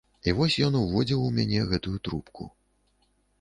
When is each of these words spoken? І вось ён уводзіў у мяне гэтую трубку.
І 0.29 0.31
вось 0.37 0.55
ён 0.67 0.77
уводзіў 0.79 1.21
у 1.25 1.27
мяне 1.35 1.61
гэтую 1.75 1.93
трубку. 2.09 2.49